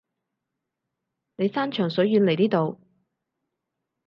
[1.35, 2.81] 你山長水遠嚟呢度